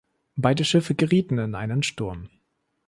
[0.35, 2.27] Beide Schiffe gerieten in einen Sturm.